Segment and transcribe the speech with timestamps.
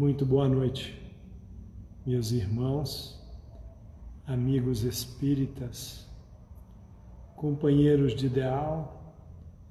[0.00, 0.98] Muito boa noite,
[2.06, 3.22] meus irmãos,
[4.26, 6.08] amigos espíritas,
[7.36, 9.14] companheiros de ideal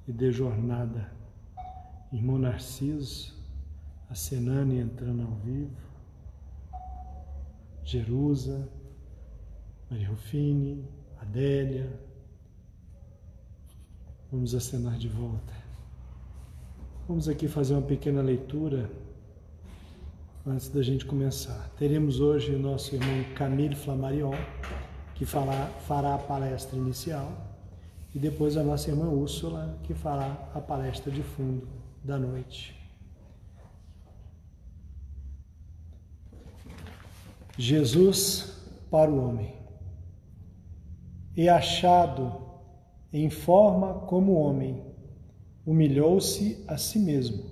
[0.06, 1.12] e de jornada.
[2.12, 3.34] Irmão Narciso,
[4.08, 5.76] a Senane entrando ao vivo,
[7.82, 8.68] Jerusa,
[9.90, 10.88] Maria Rufine,
[11.20, 11.92] Adélia.
[14.30, 15.54] Vamos acenar de volta.
[17.08, 18.88] Vamos aqui fazer uma pequena leitura
[20.46, 21.70] antes da gente começar.
[21.78, 24.34] Teremos hoje nosso irmão Camille Flammarion,
[25.14, 27.30] que fará a palestra inicial,
[28.14, 31.68] e depois a nossa irmã Úrsula, que fará a palestra de fundo
[32.02, 32.74] da noite.
[37.58, 38.56] Jesus
[38.90, 39.54] para o homem.
[41.36, 42.48] E achado
[43.12, 44.82] em forma como homem,
[45.66, 47.49] humilhou-se a si mesmo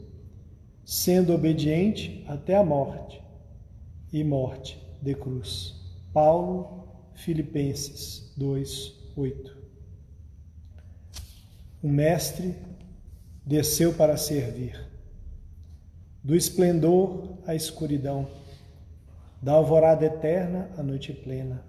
[0.88, 3.22] sendo obediente até a morte
[4.11, 5.75] e morte de cruz.
[6.14, 9.55] Paulo, Filipenses 2, 8.
[11.83, 12.55] O Mestre
[13.45, 14.83] desceu para servir,
[16.25, 18.27] do esplendor à escuridão,
[19.42, 21.62] da alvorada eterna à noite plena,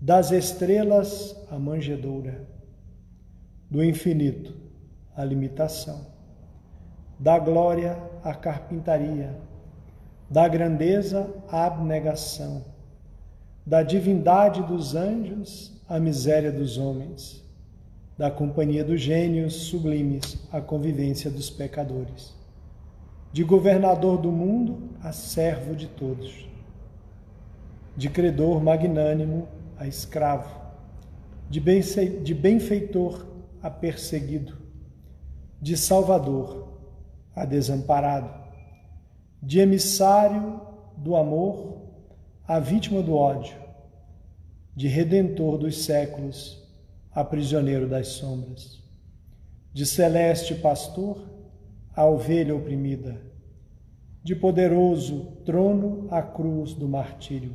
[0.00, 2.44] das estrelas à manjedoura,
[3.70, 4.52] do infinito
[5.14, 6.15] à limitação
[7.18, 9.34] da glória à carpintaria,
[10.28, 12.64] da grandeza à abnegação,
[13.64, 17.44] da divindade dos anjos à miséria dos homens,
[18.18, 22.34] da companhia dos gênios sublimes à convivência dos pecadores,
[23.32, 26.48] de governador do mundo a servo de todos,
[27.96, 30.66] de credor magnânimo a escravo,
[31.48, 33.26] de benfeitor
[33.62, 34.56] a perseguido,
[35.60, 36.65] de salvador
[37.36, 38.30] a desamparado,
[39.42, 40.60] de emissário
[40.96, 41.82] do amor
[42.48, 43.54] a vítima do ódio,
[44.74, 46.66] de redentor dos séculos
[47.12, 48.82] a prisioneiro das sombras,
[49.72, 51.18] de celeste pastor
[51.94, 53.20] a ovelha oprimida,
[54.22, 57.54] de poderoso trono à cruz do martírio,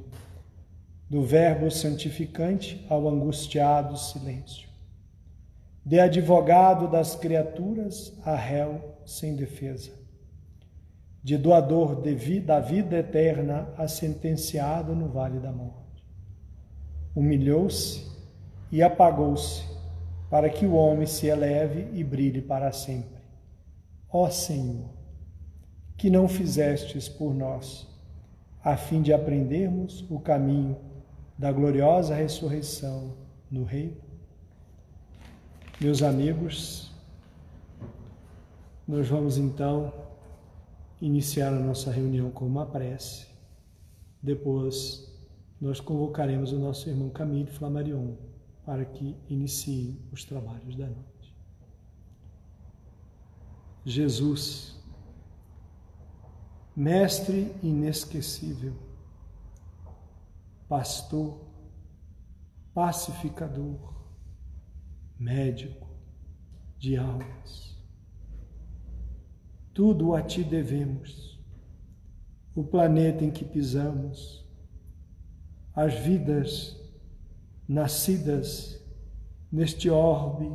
[1.10, 4.71] do Verbo santificante ao angustiado silêncio,
[5.84, 9.92] de advogado das criaturas a réu sem defesa,
[11.24, 16.06] de doador de vida, da vida eterna a sentenciado no vale da morte.
[17.16, 18.10] Humilhou-se
[18.72, 19.64] e apagou-se
[20.30, 23.22] para que o homem se eleve e brilhe para sempre.
[24.10, 24.90] Ó Senhor,
[25.98, 27.88] que não fizestes por nós,
[28.64, 30.78] a fim de aprendermos o caminho
[31.38, 33.14] da gloriosa ressurreição
[33.50, 34.11] no Reino?
[35.80, 36.92] Meus amigos,
[38.88, 39.94] nós vamos então
[41.00, 43.28] iniciar a nossa reunião com uma prece.
[44.22, 45.12] Depois,
[45.60, 48.16] nós convocaremos o nosso irmão Camille Flammarion
[48.66, 51.36] para que inicie os trabalhos da noite.
[53.86, 54.80] Jesus,
[56.76, 58.74] Mestre inesquecível,
[60.70, 61.38] Pastor,
[62.74, 64.01] pacificador,
[65.22, 65.88] médico
[66.78, 67.72] de almas
[69.74, 71.40] tudo a ti devemos.
[72.54, 74.46] O planeta em que pisamos,
[75.74, 76.78] as vidas
[77.68, 78.80] nascidas
[79.50, 80.52] neste orbe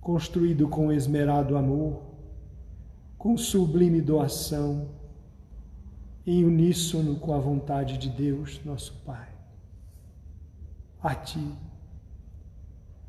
[0.00, 2.00] construído com esmerado amor,
[3.18, 4.90] com sublime doação,
[6.24, 9.28] em uníssono com a vontade de Deus, nosso Pai.
[11.02, 11.52] A Ti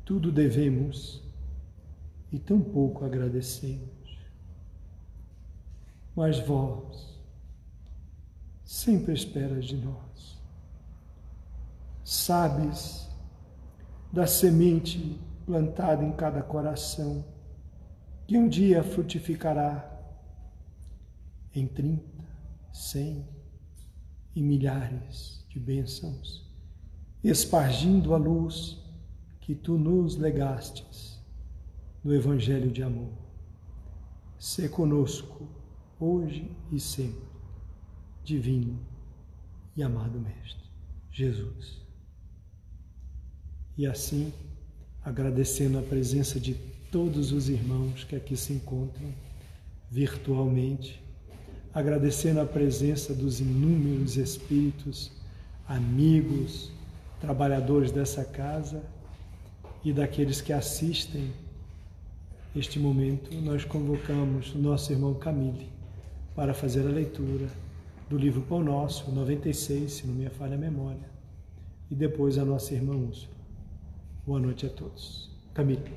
[0.08, 1.22] tudo devemos
[2.32, 3.98] e tão pouco agradecemos
[6.16, 7.16] mas vós
[8.64, 10.42] sempre esperas de nós.
[12.02, 13.06] Sabes
[14.10, 17.22] da semente plantada em cada coração,
[18.26, 19.88] que um dia frutificará
[21.54, 22.24] em trinta,
[22.72, 23.28] cem
[24.34, 26.50] e milhares de bênçãos,
[27.22, 28.87] espargindo a luz
[29.48, 31.18] que tu nos legastes
[32.04, 33.14] no Evangelho de amor.
[34.38, 35.48] Se conosco
[35.98, 37.26] hoje e sempre,
[38.22, 38.78] divino
[39.74, 40.68] e amado Mestre,
[41.10, 41.80] Jesus.
[43.74, 44.30] E assim,
[45.02, 46.52] agradecendo a presença de
[46.92, 49.14] todos os irmãos que aqui se encontram
[49.90, 51.02] virtualmente,
[51.72, 55.10] agradecendo a presença dos inúmeros espíritos,
[55.66, 56.70] amigos,
[57.18, 58.97] trabalhadores dessa casa
[59.84, 61.32] e daqueles que assistem
[62.54, 65.68] este momento, nós convocamos o nosso irmão Camille
[66.34, 67.46] para fazer a leitura
[68.08, 71.08] do livro Pão Nosso, 96, se não me falha a memória,
[71.90, 73.36] e depois a nossa irmã Úrsula.
[74.26, 75.30] Boa noite a todos.
[75.54, 75.92] Camille.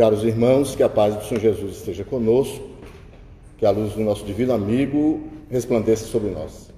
[0.00, 2.70] Caros irmãos, que a paz do Senhor Jesus esteja conosco,
[3.58, 6.72] que a luz do nosso divino amigo resplandeça sobre nós.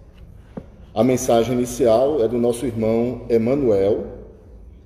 [0.93, 4.07] A mensagem inicial é do nosso irmão Emanuel,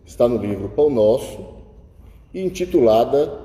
[0.04, 1.46] está no livro Pão Nosso,
[2.34, 3.40] e intitulada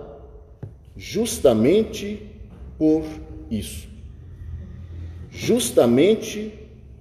[0.97, 2.29] Justamente
[2.77, 3.05] por
[3.49, 3.87] isso.
[5.29, 6.53] Justamente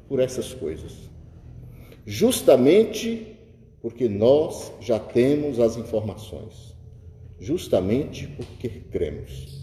[0.09, 0.93] por essas coisas.
[2.07, 3.37] Justamente
[3.83, 6.70] porque nós já temos as informações
[7.41, 9.59] justamente porque cremos.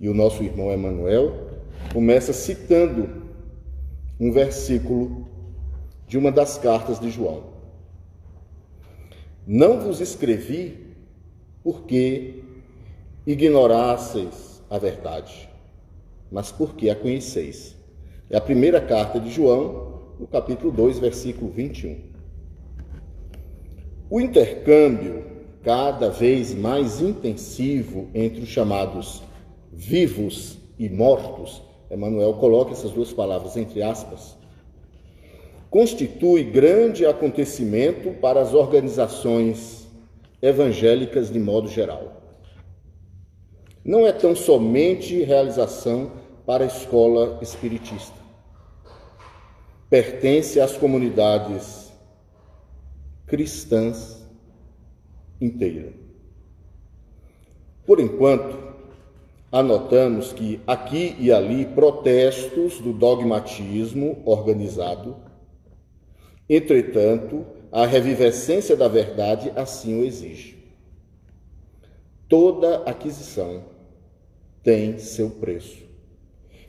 [0.00, 1.48] E o nosso irmão Emanuel
[1.92, 3.08] começa citando
[4.18, 5.28] um versículo
[6.06, 7.50] de uma das cartas de João.
[9.46, 10.96] Não vos escrevi
[11.62, 12.42] porque
[13.26, 15.48] ignorasseis a verdade,
[16.30, 17.76] mas porque a conheceis.
[18.28, 21.98] É a primeira carta de João, no capítulo 2, versículo 21.
[24.08, 25.29] O intercâmbio
[25.62, 29.22] cada vez mais intensivo entre os chamados
[29.72, 34.36] vivos e mortos, Emmanuel coloca essas duas palavras entre aspas,
[35.68, 39.86] constitui grande acontecimento para as organizações
[40.40, 42.20] evangélicas de modo geral.
[43.84, 46.12] Não é tão somente realização
[46.46, 48.18] para a escola espiritista.
[49.88, 51.90] Pertence às comunidades
[53.26, 54.19] cristãs
[55.40, 55.92] inteira.
[57.86, 58.56] Por enquanto,
[59.50, 65.16] anotamos que aqui e ali protestos do dogmatismo organizado.
[66.48, 70.58] Entretanto, a revivescência da verdade assim o exige.
[72.28, 73.64] Toda aquisição
[74.62, 75.88] tem seu preço.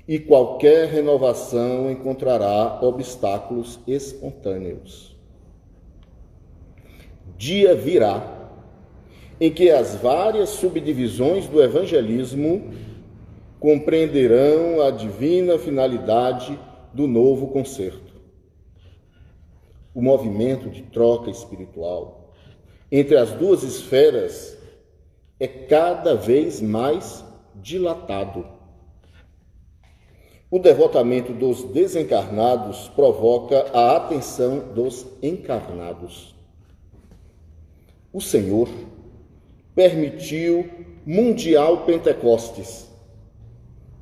[0.08, 5.16] E qualquer renovação encontrará obstáculos espontâneos.
[7.38, 8.41] Dia virá
[9.42, 12.72] em que as várias subdivisões do evangelismo
[13.60, 16.60] compreenderão a divina finalidade
[16.94, 18.14] do novo concerto.
[19.96, 22.32] O movimento de troca espiritual
[22.92, 24.56] entre as duas esferas
[25.40, 28.46] é cada vez mais dilatado.
[30.52, 36.36] O devotamento dos desencarnados provoca a atenção dos encarnados.
[38.14, 38.68] O Senhor
[39.76, 40.70] permitiu
[41.06, 42.90] Mundial Pentecostes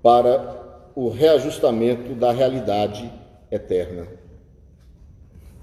[0.01, 3.11] para o reajustamento da realidade
[3.51, 4.07] eterna.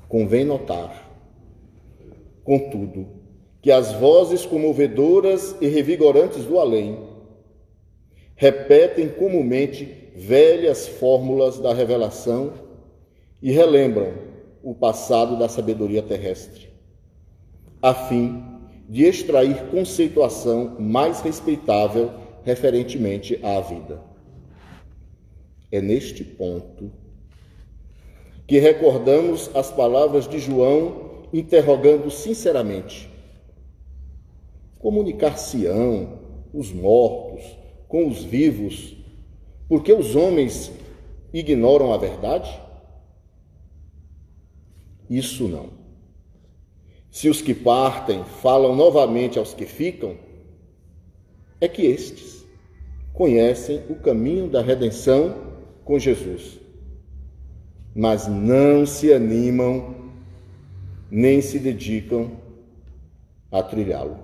[0.09, 1.11] Convém notar,
[2.45, 3.07] contudo,
[3.61, 6.99] que as vozes comovedoras e revigorantes do além
[8.37, 12.53] repetem comumente velhas fórmulas da revelação
[13.43, 14.15] e relembram
[14.63, 16.69] o passado da sabedoria terrestre,
[17.83, 18.56] a fim
[18.89, 22.13] de extrair conceituação mais respeitável
[22.45, 24.01] referentemente à vida.
[25.71, 26.93] É neste ponto
[28.47, 33.11] que recordamos as palavras de João interrogando sinceramente:
[34.79, 36.21] comunicar-se-ão
[36.55, 37.43] os mortos
[37.89, 38.97] com os vivos,
[39.69, 40.71] porque os homens
[41.33, 42.61] ignoram a verdade?
[45.11, 45.76] Isso não.
[47.17, 50.19] Se os que partem falam novamente aos que ficam,
[51.59, 52.45] é que estes
[53.15, 55.35] conhecem o caminho da redenção
[55.83, 56.61] com Jesus,
[57.95, 59.95] mas não se animam
[61.11, 62.33] nem se dedicam
[63.51, 64.19] a trilhá-lo.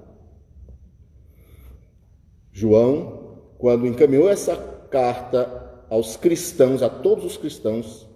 [2.52, 4.54] João, quando encaminhou essa
[4.90, 8.06] carta aos cristãos, a todos os cristãos,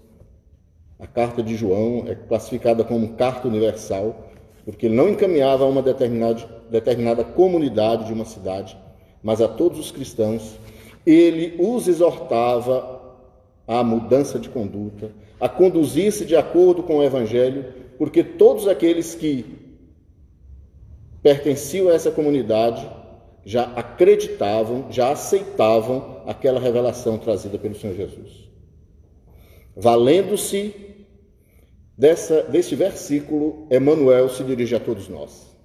[0.98, 4.25] a carta de João é classificada como carta universal,
[4.66, 8.76] porque não encaminhava a uma determinada, determinada comunidade de uma cidade,
[9.22, 10.58] mas a todos os cristãos.
[11.06, 13.00] Ele os exortava
[13.64, 19.46] à mudança de conduta, a conduzir-se de acordo com o Evangelho, porque todos aqueles que
[21.22, 22.90] pertenciam a essa comunidade
[23.44, 28.50] já acreditavam, já aceitavam aquela revelação trazida pelo Senhor Jesus.
[29.76, 30.74] Valendo-se
[31.96, 35.56] Dessa, deste versículo, Emmanuel se dirige a todos nós.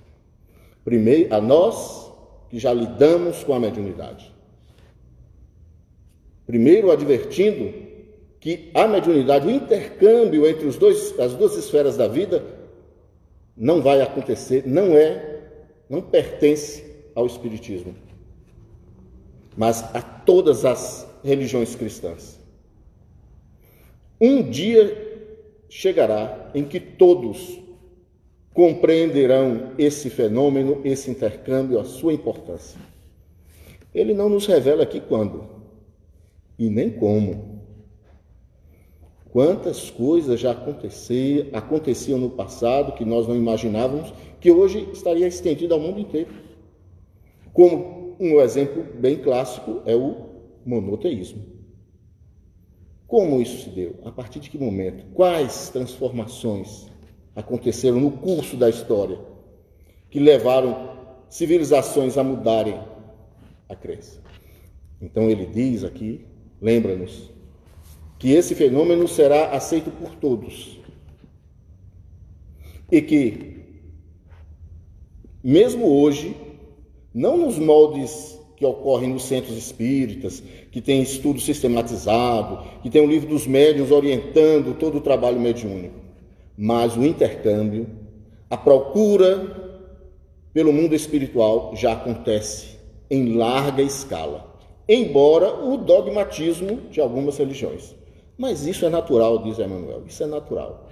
[0.83, 2.09] Primeiro, a nós
[2.49, 4.31] que já lidamos com a mediunidade.
[6.45, 7.73] Primeiro, advertindo
[8.39, 12.43] que a mediunidade, o intercâmbio entre os dois, as duas esferas da vida,
[13.55, 15.41] não vai acontecer, não é,
[15.89, 16.83] não pertence
[17.13, 17.93] ao Espiritismo,
[19.55, 22.39] mas a todas as religiões cristãs.
[24.19, 25.00] Um dia
[25.71, 27.57] chegará em que todos
[28.53, 32.77] compreenderão esse fenômeno, esse intercâmbio, a sua importância.
[33.95, 35.45] Ele não nos revela aqui quando
[36.59, 37.61] e nem como.
[39.31, 45.73] Quantas coisas já aconteciam, aconteciam no passado que nós não imaginávamos, que hoje estaria estendido
[45.73, 46.33] ao mundo inteiro.
[47.53, 50.17] Como um exemplo bem clássico é o
[50.65, 51.50] monoteísmo.
[53.11, 53.99] Como isso se deu?
[54.05, 55.03] A partir de que momento?
[55.13, 56.87] Quais transformações
[57.35, 59.19] aconteceram no curso da história
[60.09, 62.79] que levaram civilizações a mudarem
[63.67, 64.23] a crença?
[65.01, 66.25] Então ele diz aqui,
[66.61, 67.29] lembra-nos,
[68.17, 70.79] que esse fenômeno será aceito por todos.
[72.89, 73.81] E que,
[75.43, 76.33] mesmo hoje,
[77.13, 83.09] não nos moldes que ocorrem nos centros espíritas, que tem estudo sistematizado, que tem o
[83.09, 85.95] livro dos médiuns orientando todo o trabalho mediúnico,
[86.55, 87.89] mas o intercâmbio,
[88.47, 89.81] a procura
[90.53, 92.77] pelo mundo espiritual já acontece
[93.09, 94.55] em larga escala,
[94.87, 97.95] embora o dogmatismo de algumas religiões.
[98.37, 100.87] Mas isso é natural, diz Emmanuel, isso é natural.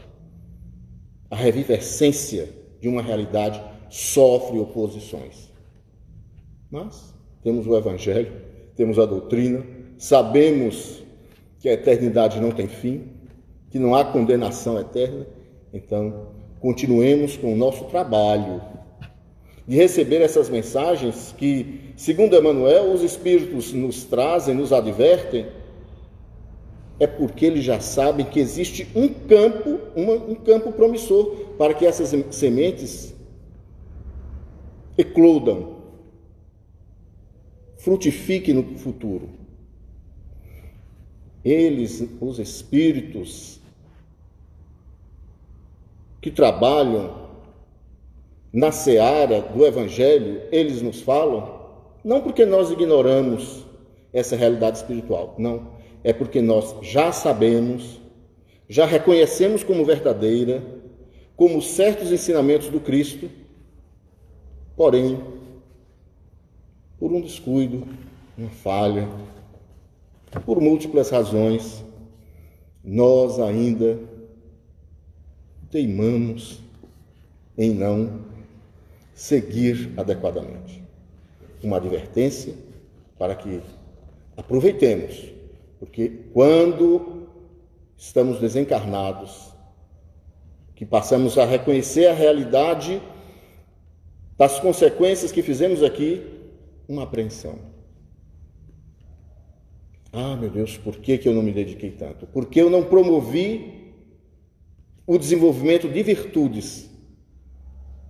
[1.29, 2.49] A revivescência
[2.81, 3.61] de uma realidade
[3.91, 5.51] sofre oposições.
[6.71, 8.31] Mas temos o Evangelho,
[8.75, 9.63] temos a doutrina,
[9.98, 11.03] sabemos
[11.60, 13.08] que a eternidade não tem fim,
[13.69, 15.27] que não há condenação eterna,
[15.74, 16.27] então
[16.60, 18.62] continuemos com o nosso trabalho
[19.67, 25.46] de receber essas mensagens que, segundo Emmanuel, os Espíritos nos trazem, nos advertem
[27.00, 31.25] é porque eles já sabem que existe um campo, uma, um campo promissor
[31.58, 33.15] para que essas sementes
[34.98, 35.77] eclodam,
[37.79, 39.29] frutifiquem no futuro.
[41.43, 43.59] Eles, os espíritos
[46.21, 47.27] que trabalham
[48.53, 51.59] na seara do Evangelho, eles nos falam,
[52.03, 53.65] não porque nós ignoramos
[54.13, 58.00] essa realidade espiritual, não é porque nós já sabemos,
[58.67, 60.63] já reconhecemos como verdadeira,
[61.36, 63.29] como certos ensinamentos do Cristo,
[64.75, 65.21] porém,
[67.00, 67.88] por um descuido,
[68.38, 69.08] uma falha,
[70.46, 71.84] por múltiplas razões,
[72.84, 74.00] nós ainda
[75.72, 76.60] teimamos
[77.58, 78.22] em não
[79.13, 80.84] seguir adequadamente.
[81.63, 82.53] Uma advertência
[83.18, 83.62] para que
[84.38, 85.39] aproveitemos
[85.79, 87.29] porque quando
[87.98, 89.53] estamos desencarnados,
[90.75, 93.01] que passamos a reconhecer a realidade
[94.38, 96.38] das consequências que fizemos aqui,
[96.89, 97.60] uma apreensão.
[100.12, 102.25] Ah, meu Deus, por que, que eu não me dediquei tanto?
[102.25, 103.93] Por que eu não promovi
[105.05, 106.89] o desenvolvimento de virtudes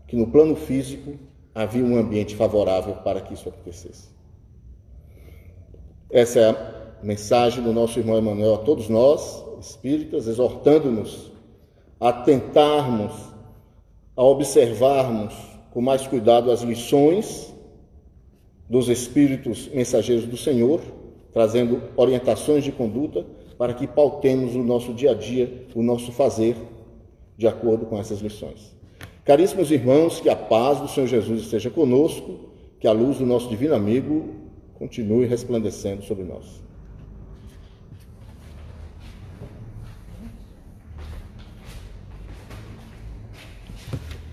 [0.07, 1.19] que no plano físico
[1.53, 4.07] havia um ambiente favorável para que isso acontecesse?
[6.09, 11.33] Essa é a mensagem do nosso irmão Emmanuel a todos nós, espíritas, exortando-nos
[11.99, 13.11] a tentarmos,
[14.15, 15.33] a observarmos
[15.71, 17.53] com mais cuidado as lições
[18.69, 20.79] dos espíritos mensageiros do Senhor,
[21.33, 23.25] trazendo orientações de conduta
[23.57, 26.55] para que pautemos o nosso dia a dia, o nosso fazer
[27.37, 28.75] de acordo com essas lições.
[29.25, 32.49] Caríssimos irmãos, que a paz do Senhor Jesus esteja conosco,
[32.79, 34.29] que a luz do nosso divino amigo
[34.75, 36.61] continue resplandecendo sobre nós.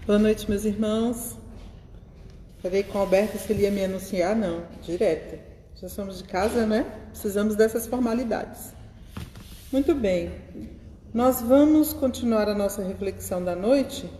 [0.06, 1.36] Boa noite, meus irmãos.
[2.66, 5.38] Falei com o Alberto se ele ia me anunciar, não, direto.
[5.76, 6.84] Já somos de casa, né?
[7.10, 8.74] Precisamos dessas formalidades.
[9.70, 10.32] Muito bem.
[11.14, 14.10] Nós vamos continuar a nossa reflexão da noite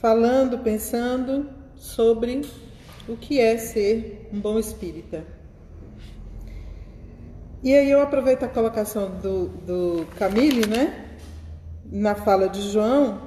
[0.00, 2.44] falando, pensando sobre
[3.08, 5.24] o que é ser um bom espírita.
[7.62, 11.16] E aí eu aproveito a colocação do, do Camille, né?
[11.84, 13.22] Na fala de João,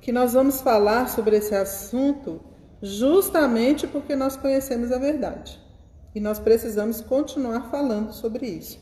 [0.00, 2.50] que nós vamos falar sobre esse assunto
[2.82, 5.60] justamente porque nós conhecemos a verdade.
[6.14, 8.78] E nós precisamos continuar falando sobre isso.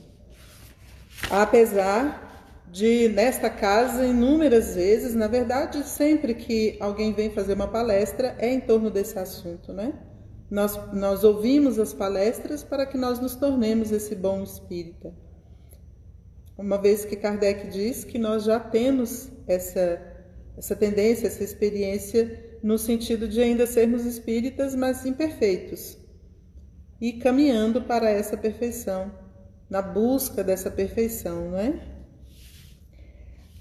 [1.31, 8.35] Apesar de, nesta casa, inúmeras vezes, na verdade, sempre que alguém vem fazer uma palestra,
[8.39, 9.93] é em torno desse assunto, né?
[10.51, 15.13] Nós, nós ouvimos as palestras para que nós nos tornemos esse bom espírita.
[16.59, 20.01] uma vez que Kardec diz que nós já temos essa,
[20.57, 25.97] essa tendência, essa experiência, no sentido de ainda sermos espíritas, mas imperfeitos,
[27.01, 29.13] e caminhando para essa perfeição,
[29.69, 31.75] na busca dessa perfeição, não é?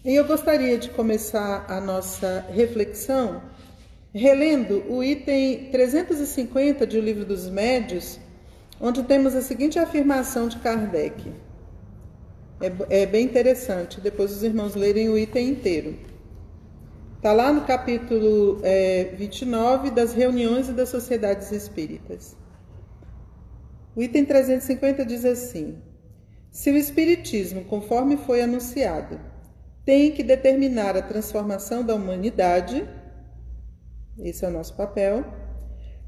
[0.03, 3.41] E eu gostaria de começar a nossa reflexão
[4.13, 8.20] relendo o item 350 de O Livro dos Médios,
[8.82, 11.32] onde temos a seguinte afirmação de Kardec.
[12.62, 16.08] É, é bem interessante, depois os irmãos lerem o item inteiro.
[17.19, 22.33] Está lá no capítulo é, 29 das reuniões e das sociedades espíritas.
[23.93, 25.81] O item 350 diz assim:
[26.49, 29.19] Se o Espiritismo, conforme foi anunciado,
[29.83, 32.88] tem que determinar a transformação da humanidade,
[34.19, 35.25] esse é o nosso papel.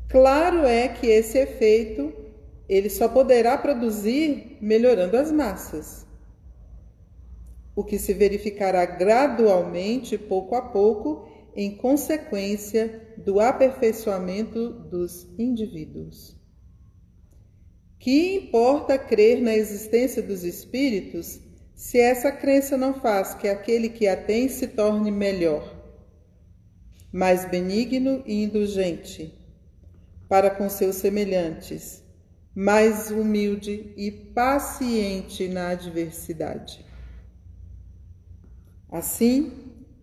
[0.08, 2.14] Claro é que esse efeito
[2.70, 6.08] ele só poderá produzir melhorando as massas,
[7.76, 16.36] o que se verificará gradualmente, pouco a pouco, em consequência do aperfeiçoamento dos indivíduos.
[18.00, 21.40] Que importa crer na existência dos espíritos
[21.76, 25.80] se essa crença não faz que aquele que a tem se torne melhor,
[27.12, 29.38] mais benigno e indulgente
[30.28, 32.02] para com seus semelhantes,
[32.56, 36.86] mais humilde e paciente na adversidade.
[38.92, 39.54] Assim,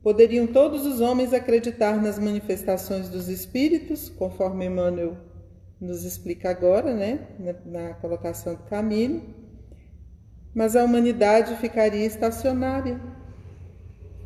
[0.02, 5.16] poderiam todos os homens acreditar nas manifestações dos espíritos, conforme Emmanuel
[5.80, 9.22] nos explica agora, né, na, na colocação do caminho,
[10.54, 13.00] mas a humanidade ficaria estacionária,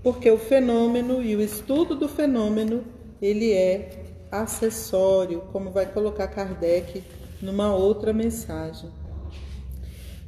[0.02, 2.84] porque o fenômeno e o estudo do fenômeno
[3.20, 7.04] ele é acessório, como vai colocar Kardec
[7.40, 8.90] numa outra mensagem.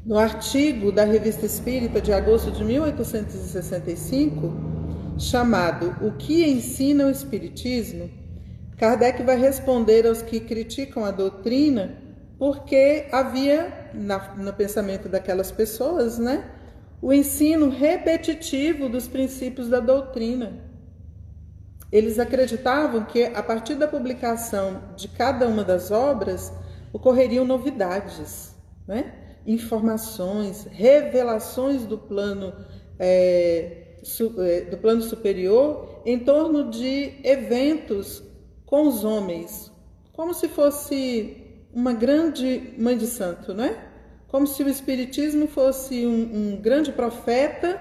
[0.04, 4.52] No artigo da Revista Espírita de agosto de 1865,
[5.16, 8.10] chamado O que ensina o Espiritismo,
[8.76, 11.96] Kardec vai responder aos que criticam a doutrina
[12.38, 16.50] porque havia na, no pensamento daquelas pessoas, né,
[17.00, 20.52] o ensino repetitivo dos princípios da doutrina.
[21.90, 26.52] Eles acreditavam que a partir da publicação de cada uma das obras
[26.92, 28.54] ocorreriam novidades,
[28.86, 29.23] né?
[29.46, 32.52] Informações, revelações do plano
[32.98, 38.22] é, su, é, do plano superior em torno de eventos
[38.64, 39.72] com os homens,
[40.12, 41.36] como se fosse
[41.72, 43.88] uma grande mãe de santo, não é?
[44.28, 47.80] Como se o Espiritismo fosse um, um grande profeta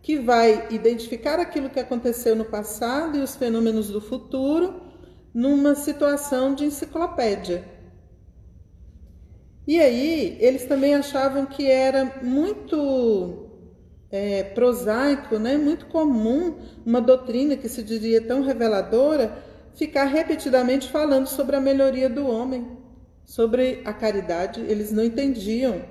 [0.00, 4.82] que vai identificar aquilo que aconteceu no passado e os fenômenos do futuro
[5.32, 7.64] numa situação de enciclopédia.
[9.66, 13.48] E aí, eles também achavam que era muito
[14.10, 19.38] é, prosaico, né, muito comum, uma doutrina que se diria tão reveladora,
[19.74, 22.82] ficar repetidamente falando sobre a melhoria do homem
[23.24, 25.82] sobre a caridade, eles não entendiam.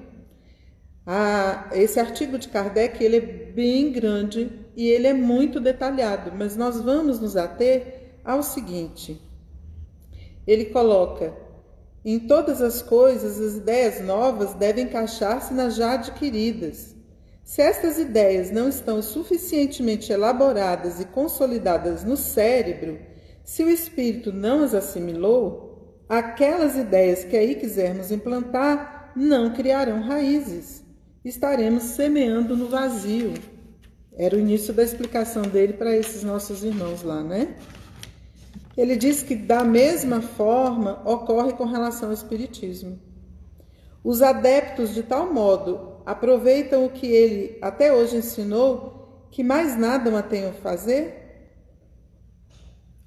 [1.05, 6.55] Ah, esse artigo de Kardec ele é bem grande e ele é muito detalhado, mas
[6.55, 9.19] nós vamos nos ater ao seguinte.
[10.45, 11.34] Ele coloca:
[12.03, 16.95] em todas as coisas, as ideias novas devem encaixar-se nas já adquiridas.
[17.43, 22.97] Se estas ideias não estão suficientemente elaboradas e consolidadas no cérebro,
[23.43, 30.83] se o espírito não as assimilou, aquelas ideias que aí quisermos implantar não criarão raízes.
[31.23, 33.33] Estaremos semeando no vazio.
[34.17, 37.55] Era o início da explicação dele para esses nossos irmãos lá, né?
[38.82, 43.00] Ele diz que da mesma forma ocorre com relação ao espiritismo.
[44.04, 50.10] Os adeptos de tal modo aproveitam o que ele até hoje ensinou, que mais nada
[50.10, 51.15] mantêm a fazer,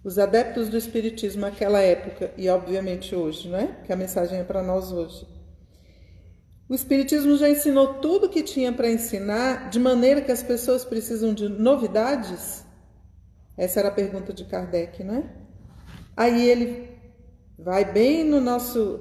[0.04, 3.66] os adeptos do Espiritismo naquela época e, obviamente, hoje, não é?
[3.84, 5.26] Que a mensagem é para nós hoje.
[6.68, 10.84] O Espiritismo já ensinou tudo o que tinha para ensinar, de maneira que as pessoas
[10.84, 12.64] precisam de novidades?
[13.56, 15.43] Essa era a pergunta de Kardec, não é?
[16.16, 16.88] Aí ele
[17.58, 19.00] vai bem no nosso,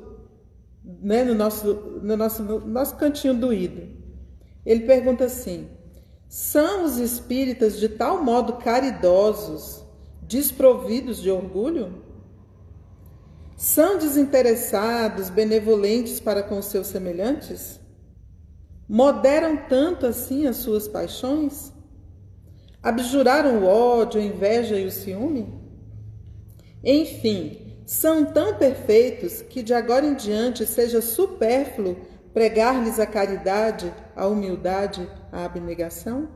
[0.84, 3.88] né, no nosso, no nosso, no nosso cantinho doído.
[4.66, 5.68] Ele pergunta assim:
[6.28, 9.84] são os espíritas de tal modo caridosos
[10.22, 12.02] desprovidos de orgulho?
[13.56, 17.80] São desinteressados, benevolentes para com seus semelhantes?
[18.90, 21.72] Moderam tanto assim as suas paixões?
[22.82, 25.63] Abjuraram o ódio, a inveja e o ciúme?
[26.84, 31.96] Enfim, são tão perfeitos que de agora em diante seja supérfluo
[32.34, 36.28] pregar-lhes a caridade, a humildade, a abnegação?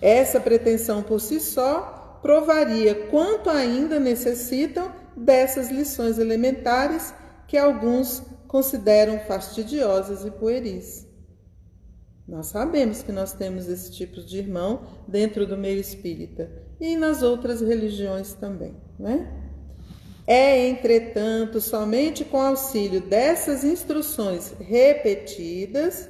[0.00, 7.12] Essa pretensão por si só provaria quanto ainda necessitam dessas lições elementares
[7.48, 11.06] que alguns consideram fastidiosas e pueris.
[12.26, 17.22] Nós sabemos que nós temos esse tipo de irmão dentro do meio espírita e nas
[17.22, 19.38] outras religiões também, né?
[20.26, 26.08] É, entretanto, somente com auxílio dessas instruções repetidas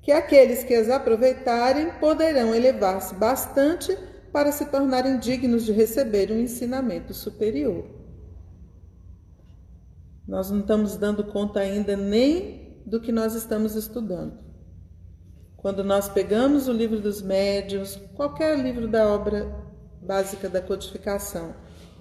[0.00, 3.94] que aqueles que as aproveitarem poderão elevar-se bastante
[4.32, 7.84] para se tornarem dignos de receber um ensinamento superior.
[10.26, 14.38] Nós não estamos dando conta ainda nem do que nós estamos estudando.
[15.56, 19.65] Quando nós pegamos o livro dos médios, qualquer livro da obra
[20.06, 21.54] básica da codificação,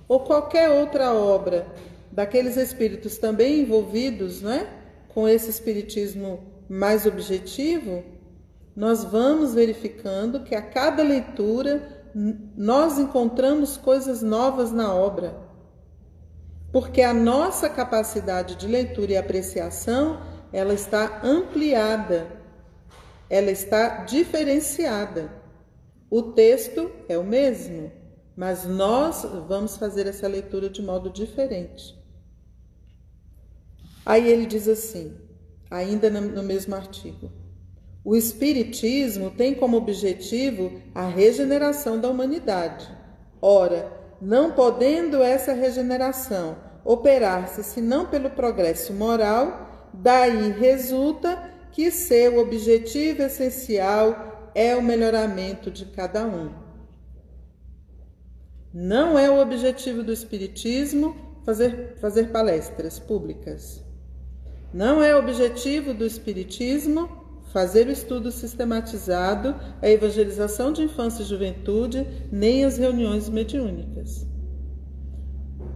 [0.08, 1.66] ou qualquer outra obra
[2.12, 4.68] daqueles espíritos também envolvidos né,
[5.10, 6.40] com esse espiritismo
[6.70, 8.04] mais objetivo,
[8.76, 12.06] nós vamos verificando que a cada leitura
[12.56, 15.36] nós encontramos coisas novas na obra.
[16.72, 20.20] Porque a nossa capacidade de leitura e apreciação,
[20.52, 22.28] ela está ampliada.
[23.30, 25.30] Ela está diferenciada.
[26.18, 27.92] O texto é o mesmo,
[28.38, 31.94] mas nós vamos fazer essa leitura de modo diferente.
[34.06, 35.14] Aí ele diz assim:
[35.70, 37.30] ainda no mesmo artigo.
[38.02, 42.90] O Espiritismo tem como objetivo a regeneração da humanidade.
[43.42, 53.22] Ora, não podendo essa regeneração operar-se senão pelo progresso moral, daí resulta que seu objetivo
[53.24, 56.50] essencial é o melhoramento de cada um.
[58.74, 61.16] Não é o objetivo do Espiritismo
[61.46, 63.84] fazer, fazer palestras públicas.
[64.74, 72.06] Não é objetivo do Espiritismo fazer o estudo sistematizado, a evangelização de infância e juventude,
[72.30, 74.28] nem as reuniões mediúnicas.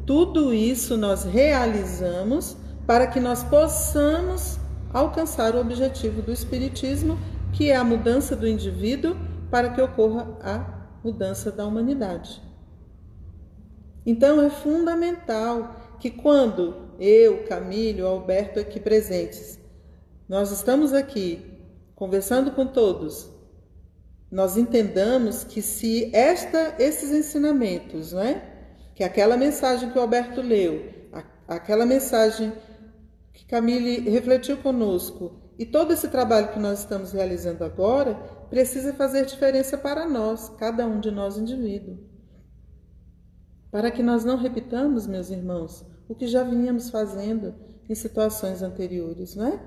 [0.06, 4.60] Tudo isso nós realizamos para que nós possamos
[4.92, 7.18] alcançar o objetivo do Espiritismo,
[7.54, 9.16] que é a mudança do indivíduo
[9.50, 12.42] para que ocorra a mudança da humanidade.
[14.06, 19.60] Então é fundamental que quando eu, Camilo, Alberto aqui presentes,
[20.28, 21.46] nós estamos aqui
[21.96, 23.30] conversando com todos,
[24.32, 28.44] nós entendamos que se esta, esses ensinamentos, não é?
[28.94, 30.94] Que aquela mensagem que o Alberto leu,
[31.48, 32.54] aquela mensagem
[33.34, 38.16] que Camille refletiu conosco e todo esse trabalho que nós estamos realizando agora
[38.50, 42.00] precisa fazer diferença para nós, cada um de nós indivíduo.
[43.70, 47.54] Para que nós não repitamos, meus irmãos, o que já vínhamos fazendo
[47.90, 49.60] em situações anteriores, não é?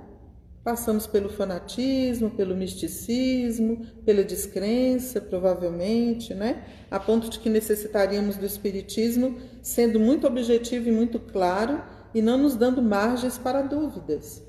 [0.65, 6.65] Passamos pelo fanatismo, pelo misticismo, pela descrença, provavelmente, né?
[6.91, 11.83] A ponto de que necessitaríamos do espiritismo sendo muito objetivo e muito claro
[12.15, 14.43] e não nos dando margens para dúvidas.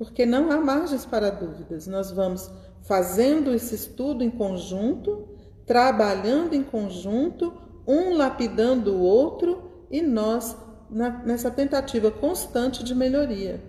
[0.00, 1.86] Porque não há margens para dúvidas.
[1.86, 5.28] Nós vamos fazendo esse estudo em conjunto,
[5.66, 7.52] trabalhando em conjunto,
[7.86, 10.56] um lapidando o outro e nós
[10.88, 13.62] na, nessa tentativa constante de melhoria.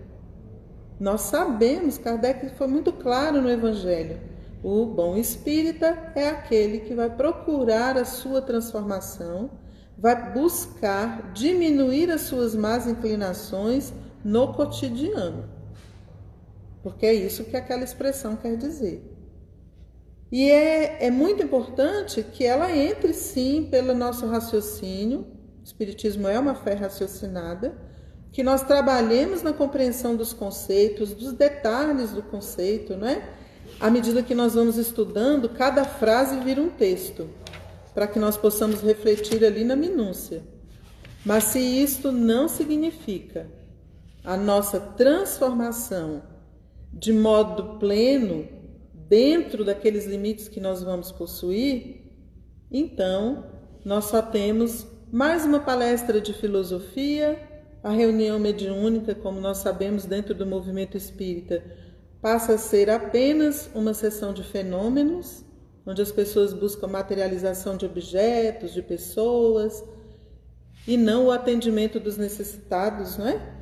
[0.98, 4.18] Nós sabemos, Kardec foi muito claro no Evangelho,
[4.64, 9.50] o bom espírita é aquele que vai procurar a sua transformação,
[9.98, 13.92] vai buscar diminuir as suas más inclinações
[14.24, 15.60] no cotidiano.
[16.82, 19.02] Porque é isso que aquela expressão quer dizer.
[20.30, 25.26] E é, é muito importante que ela entre sim pelo nosso raciocínio,
[25.60, 27.76] o Espiritismo é uma fé raciocinada,
[28.32, 33.28] que nós trabalhemos na compreensão dos conceitos, dos detalhes do conceito, não é?
[33.78, 37.28] À medida que nós vamos estudando, cada frase vira um texto,
[37.94, 40.42] para que nós possamos refletir ali na minúcia.
[41.24, 43.46] Mas se isto não significa
[44.24, 46.22] a nossa transformação
[46.92, 48.46] de modo pleno,
[49.08, 52.12] dentro daqueles limites que nós vamos possuir,
[52.70, 53.46] então
[53.84, 57.38] nós só temos mais uma palestra de filosofia,
[57.82, 61.62] a reunião mediúnica, como nós sabemos dentro do movimento espírita,
[62.20, 65.44] passa a ser apenas uma sessão de fenômenos,
[65.84, 69.84] onde as pessoas buscam materialização de objetos, de pessoas,
[70.86, 73.61] e não o atendimento dos necessitados, não é?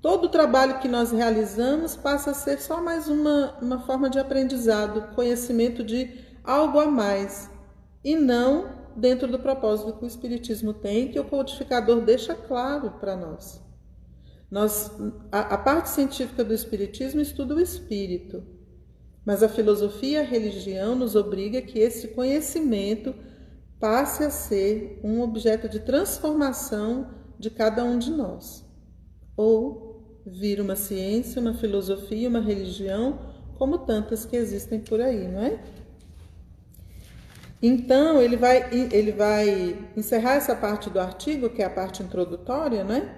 [0.00, 4.18] Todo o trabalho que nós realizamos passa a ser só mais uma, uma forma de
[4.18, 7.50] aprendizado, conhecimento de algo a mais,
[8.04, 13.16] e não dentro do propósito que o Espiritismo tem, que o codificador deixa claro para
[13.16, 13.60] nós.
[14.50, 14.90] Nós,
[15.32, 18.42] a, a parte científica do Espiritismo estuda o espírito,
[19.24, 23.14] mas a filosofia e a religião nos obriga que esse conhecimento
[23.78, 28.64] passe a ser um objeto de transformação de cada um de nós.
[29.36, 29.87] Ou
[30.26, 33.18] vir uma ciência, uma filosofia, uma religião,
[33.56, 35.58] como tantas que existem por aí, não é?
[37.60, 42.84] Então, ele vai, ele vai encerrar essa parte do artigo, que é a parte introdutória,
[42.84, 43.14] né?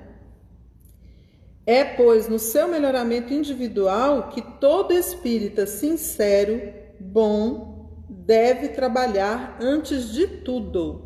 [1.67, 10.27] É, pois, no seu melhoramento individual que todo espírita sincero, bom, deve trabalhar antes de
[10.27, 11.05] tudo.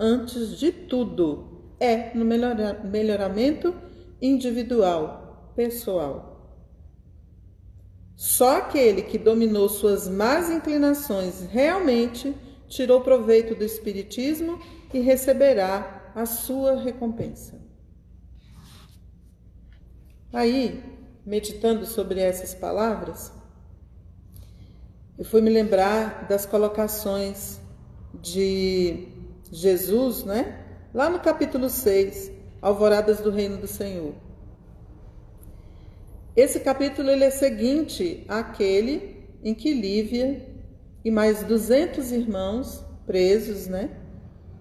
[0.00, 1.52] Antes de tudo.
[1.78, 3.93] É no melhoramento individual,
[5.54, 6.34] pessoal.
[8.16, 12.34] Só aquele que dominou suas más inclinações realmente
[12.68, 14.58] tirou proveito do Espiritismo
[14.92, 17.60] e receberá a sua recompensa.
[20.32, 20.82] Aí,
[21.24, 23.32] meditando sobre essas palavras,
[25.16, 27.60] eu fui me lembrar das colocações
[28.20, 29.08] de
[29.50, 30.60] Jesus, né?
[30.92, 32.33] Lá no capítulo 6,
[32.64, 34.14] Alvoradas do Reino do Senhor.
[36.34, 40.48] Esse capítulo ele é seguinte àquele em que Lívia
[41.04, 43.90] e mais 200 irmãos presos, né?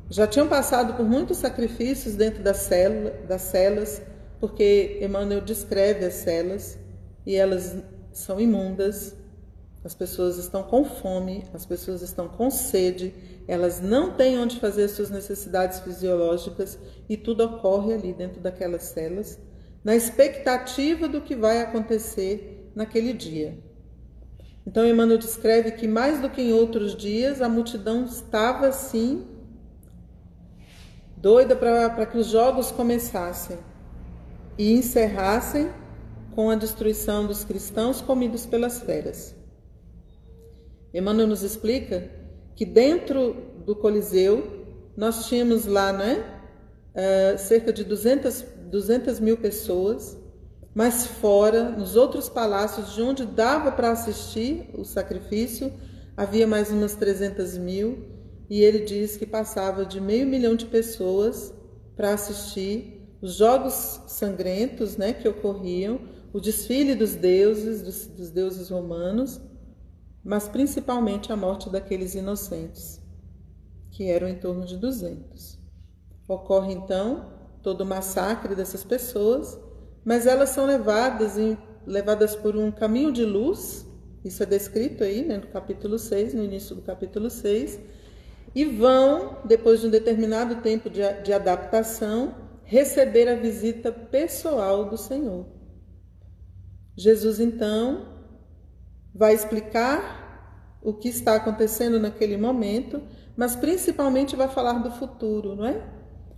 [0.10, 4.02] Já tinham passado por muitos sacrifícios dentro das, célula, das celas,
[4.38, 6.78] porque Emmanuel descreve as celas
[7.26, 7.78] e elas
[8.12, 9.16] são imundas,
[9.84, 13.14] as pessoas estão com fome, as pessoas estão com sede,
[13.48, 19.38] elas não têm onde fazer suas necessidades fisiológicas e tudo ocorre ali dentro daquelas celas
[19.84, 23.58] na expectativa do que vai acontecer naquele dia.
[24.66, 29.28] Então, Emmanuel descreve que mais do que em outros dias, a multidão estava assim,
[31.18, 33.58] doida para que os jogos começassem
[34.58, 35.70] e encerrassem
[36.34, 39.43] com a destruição dos cristãos comidos pelas feras.
[40.94, 42.10] Emmanuel nos explica
[42.56, 44.64] que dentro do Coliseu
[44.96, 46.24] nós tínhamos lá, né,
[46.96, 50.18] uh, cerca de 200 200 mil pessoas,
[50.74, 55.72] mas fora, nos outros palácios de onde dava para assistir o sacrifício,
[56.18, 58.04] havia mais umas 300 mil,
[58.50, 61.54] e ele diz que passava de meio milhão de pessoas
[61.96, 66.00] para assistir os jogos sangrentos né, que ocorriam,
[66.34, 69.40] o desfile dos deuses, dos, dos deuses romanos,
[70.24, 73.02] mas principalmente a morte daqueles inocentes,
[73.92, 75.60] que eram em torno de 200.
[76.28, 77.32] Ocorre então
[77.62, 79.60] todo o massacre dessas pessoas,
[80.06, 83.86] mas elas são levadas, em, levadas por um caminho de luz,
[84.24, 87.80] isso é descrito aí né, no capítulo 6, no início do capítulo 6,
[88.56, 94.98] e vão, depois de um determinado tempo de, de adaptação, receber a visita pessoal do
[94.98, 95.46] Senhor.
[96.96, 98.14] Jesus então
[99.14, 103.02] vai explicar o que está acontecendo naquele momento,
[103.38, 105.82] mas principalmente vai falar do futuro, não é?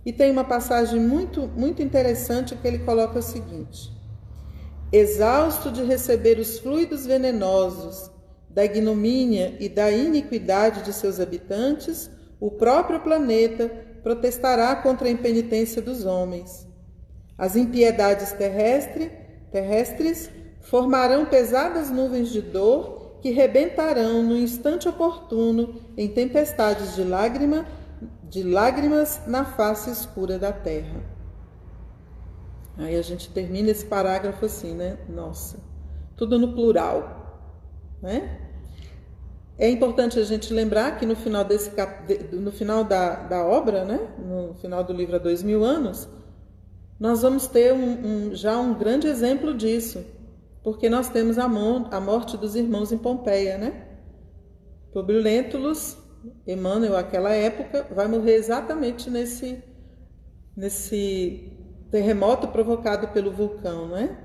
[0.04, 3.92] E tem uma passagem muito, muito interessante que ele coloca o seguinte:
[4.92, 8.10] Exausto de receber os fluidos venenosos
[8.48, 12.08] da ignomínia e da iniquidade de seus habitantes,
[12.38, 13.68] o próprio planeta
[14.02, 16.66] protestará contra a impenitência dos homens.
[17.36, 19.10] As impiedades terrestre,
[19.50, 20.30] terrestres
[20.66, 27.66] formarão pesadas nuvens de dor que rebentarão no instante oportuno em tempestades de lágrima
[28.22, 31.00] de lágrimas na face escura da terra.
[32.76, 34.98] Aí a gente termina esse parágrafo assim, né?
[35.08, 35.58] Nossa,
[36.16, 37.48] tudo no plural,
[38.02, 38.40] né?
[39.58, 41.70] É importante a gente lembrar que no final, desse
[42.32, 44.00] no final da, da obra, né?
[44.18, 46.06] no final do livro Há Dois Mil Anos,
[47.00, 50.04] nós vamos ter um, um, já um grande exemplo disso,
[50.66, 53.86] porque nós temos a, a morte dos irmãos em Pompeia, né?
[54.92, 55.96] Publio Lentulus
[56.44, 59.62] Emmanuel, aquela época, vai morrer exatamente nesse,
[60.56, 61.52] nesse
[61.88, 64.18] terremoto provocado pelo vulcão, não é?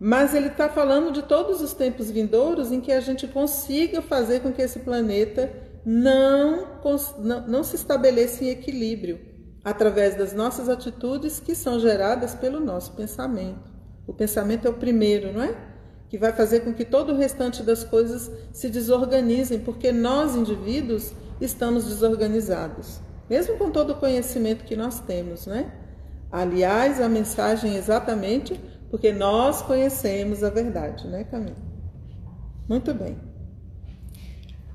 [0.00, 4.40] Mas ele está falando de todos os tempos vindouros em que a gente consiga fazer
[4.40, 5.52] com que esse planeta
[5.84, 6.80] não,
[7.18, 9.20] não, não se estabeleça em equilíbrio
[9.62, 13.71] através das nossas atitudes que são geradas pelo nosso pensamento.
[14.06, 15.72] O pensamento é o primeiro, não é?
[16.12, 21.10] que vai fazer com que todo o restante das coisas se desorganizem, porque nós, indivíduos,
[21.40, 25.72] estamos desorganizados, mesmo com todo o conhecimento que nós temos, né?
[26.30, 28.60] Aliás, a mensagem é exatamente
[28.90, 31.56] porque nós conhecemos a verdade, né, Camila?
[32.68, 33.16] Muito bem.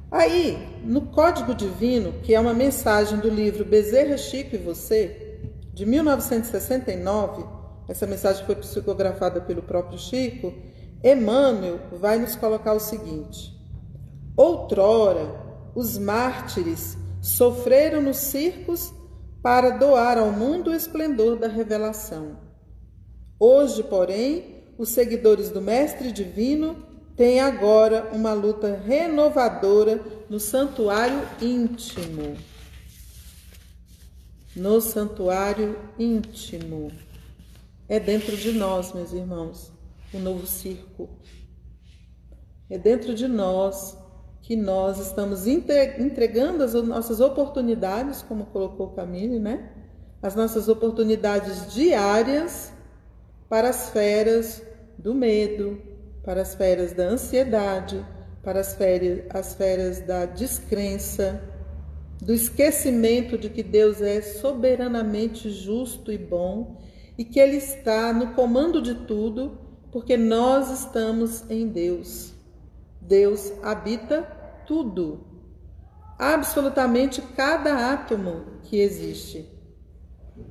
[0.10, 5.40] Aí, no Código Divino, que é uma mensagem do livro Bezerra Chico e Você,
[5.72, 7.57] de 1969,
[7.88, 10.54] essa mensagem foi psicografada pelo próprio Chico,
[11.04, 13.56] Emmanuel vai nos colocar o seguinte:
[14.36, 15.46] Outrora,
[15.76, 18.94] os mártires sofreram nos circos
[19.42, 22.38] para doar ao mundo o esplendor da revelação.
[23.40, 26.76] Hoje, porém, os seguidores do Mestre Divino
[27.16, 32.36] têm agora uma luta renovadora no santuário íntimo.
[34.56, 36.92] No santuário íntimo.
[37.90, 39.72] É dentro de nós, meus irmãos,
[40.14, 41.08] o novo circo.
[42.70, 43.98] É dentro de nós
[44.42, 49.72] que nós estamos entregando as nossas oportunidades, como colocou Camille, né?
[50.22, 52.74] As nossas oportunidades diárias
[53.48, 54.62] para as feras
[54.98, 55.82] do medo,
[56.26, 58.06] para as feras da ansiedade,
[58.44, 61.42] para as feras, as feras da descrença,
[62.22, 66.76] do esquecimento de que Deus é soberanamente justo e bom
[67.18, 69.58] e que Ele está no comando de tudo,
[69.92, 72.34] porque nós estamos em Deus.
[73.02, 74.22] Deus habita
[74.68, 75.26] tudo,
[76.20, 79.50] absolutamente cada átomo que existe.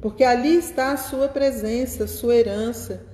[0.00, 3.06] Porque ali está a sua presença, a sua herança.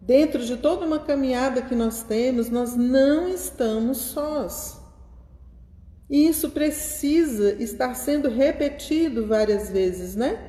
[0.00, 4.80] Dentro de toda uma caminhada que nós temos, nós não estamos sós.
[6.08, 10.45] E isso precisa estar sendo repetido várias vezes, né?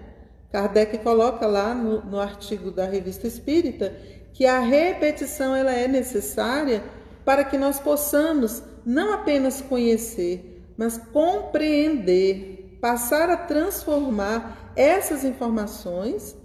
[0.52, 3.94] Kardec coloca lá no, no artigo da Revista Espírita
[4.34, 6.84] que a repetição ela é necessária
[7.26, 16.38] para que nós possamos não apenas conhecer, mas compreender, passar a transformar essas informações,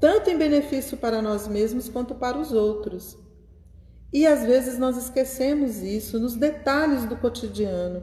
[0.00, 3.16] tanto em benefício para nós mesmos quanto para os outros.
[4.12, 8.02] E às vezes nós esquecemos isso nos detalhes do cotidiano.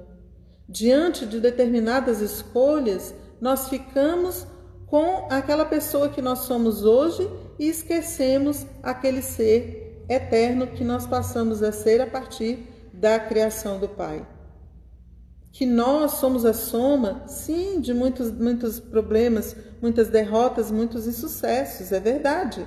[0.69, 4.47] Diante de determinadas escolhas, nós ficamos
[4.93, 7.27] com aquela pessoa que nós somos hoje
[7.57, 12.59] e esquecemos aquele ser eterno que nós passamos a ser a partir
[12.93, 14.23] da criação do Pai.
[15.51, 21.99] Que nós somos a soma, sim, de muitos, muitos problemas, muitas derrotas, muitos insucessos, é
[21.99, 22.63] verdade.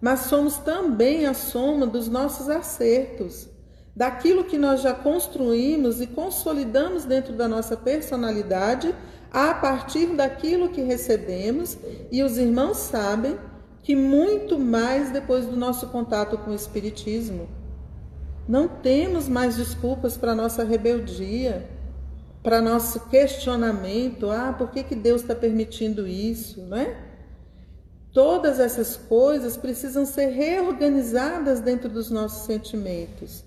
[0.00, 3.50] Mas somos também a soma dos nossos acertos,
[3.94, 8.94] daquilo que nós já construímos e consolidamos dentro da nossa personalidade
[9.36, 11.76] a partir daquilo que recebemos,
[12.10, 13.38] e os irmãos sabem
[13.82, 17.46] que muito mais depois do nosso contato com o Espiritismo.
[18.48, 21.68] Não temos mais desculpas para nossa rebeldia,
[22.42, 24.30] para nosso questionamento.
[24.30, 26.96] Ah, por que, que Deus está permitindo isso, não é?
[28.14, 33.44] Todas essas coisas precisam ser reorganizadas dentro dos nossos sentimentos.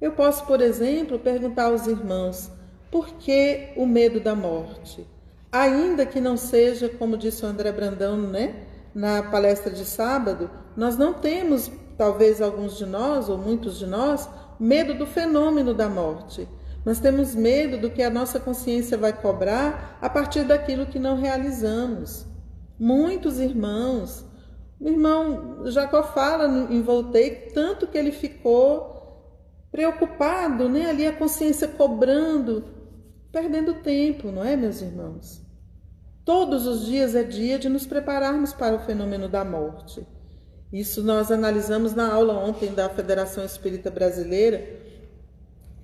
[0.00, 2.50] Eu posso, por exemplo, perguntar aos irmãos:
[2.92, 5.08] por que o medo da morte?
[5.50, 10.98] Ainda que não seja, como disse o André Brandão, né, na palestra de sábado, nós
[10.98, 14.28] não temos talvez alguns de nós, ou muitos de nós,
[14.60, 16.46] medo do fenômeno da morte.
[16.84, 21.18] Nós temos medo do que a nossa consciência vai cobrar a partir daquilo que não
[21.18, 22.26] realizamos.
[22.78, 24.22] Muitos irmãos,
[24.78, 28.92] o irmão Jacó fala em Voltei tanto que ele ficou
[29.70, 30.90] preocupado, né?
[30.90, 32.81] Ali a consciência cobrando,
[33.32, 35.40] perdendo tempo, não é, meus irmãos?
[36.24, 40.06] Todos os dias é dia de nos prepararmos para o fenômeno da morte.
[40.72, 44.64] Isso nós analisamos na aula ontem da Federação Espírita Brasileira.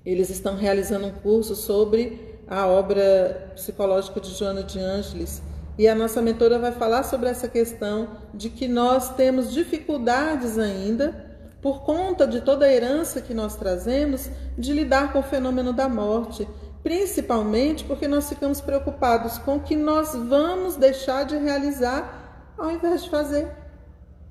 [0.05, 5.41] Eles estão realizando um curso sobre a obra psicológica de Joana de Ângeles.
[5.77, 11.27] E a nossa mentora vai falar sobre essa questão de que nós temos dificuldades ainda,
[11.61, 15.89] por conta de toda a herança que nós trazemos, de lidar com o fenômeno da
[15.89, 16.47] morte,
[16.83, 23.03] principalmente porque nós ficamos preocupados com o que nós vamos deixar de realizar ao invés
[23.03, 23.59] de fazer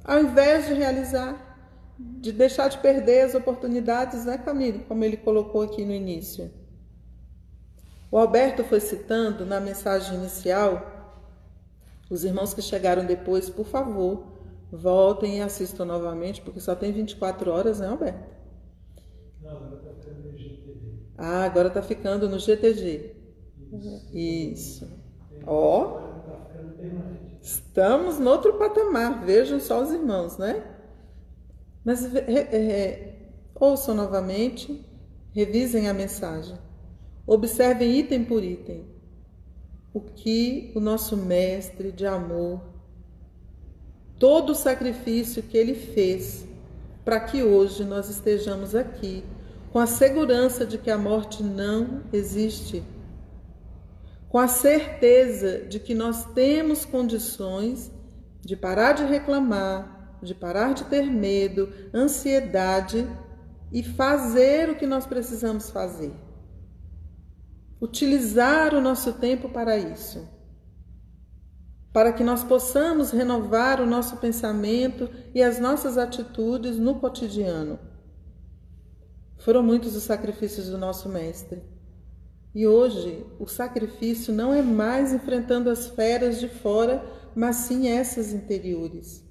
[0.09, 1.37] ao invés de realizar,
[1.99, 4.79] de deixar de perder as oportunidades, né, Camille?
[4.89, 6.51] Como ele colocou aqui no início.
[8.11, 10.97] O Alberto foi citando na mensagem inicial,
[12.09, 14.25] os irmãos que chegaram depois, por favor,
[14.73, 18.31] voltem e assistam novamente, porque só tem 24 horas, né, Alberto?
[19.43, 21.08] Não, está ficando no GTG.
[21.19, 23.17] Ah, agora está ficando no GTG.
[23.73, 24.17] Isso.
[24.17, 24.89] Isso.
[25.45, 26.07] Ó.
[26.77, 27.29] Permanente.
[27.43, 30.63] Estamos no outro patamar, vejam só os irmãos, né?
[31.85, 33.17] Mas é,
[33.55, 34.85] ouçam novamente,
[35.35, 36.57] revisem a mensagem,
[37.27, 38.87] observem item por item
[39.93, 42.61] o que o nosso mestre de amor,
[44.19, 46.47] todo o sacrifício que ele fez
[47.05, 49.25] para que hoje nós estejamos aqui
[49.79, 52.83] com a segurança de que a morte não existe
[54.29, 57.89] com a certeza de que nós temos condições
[58.41, 63.09] de parar de reclamar, de parar de ter medo, ansiedade
[63.71, 66.13] e fazer o que nós precisamos fazer.
[67.81, 70.29] Utilizar o nosso tempo para isso.
[71.93, 77.79] Para que nós possamos renovar o nosso pensamento e as nossas atitudes no cotidiano.
[79.39, 81.63] Foram muitos os sacrifícios do nosso Mestre.
[82.55, 88.33] E hoje o sacrifício não é mais enfrentando as feras de fora, mas sim essas
[88.33, 89.25] interiores.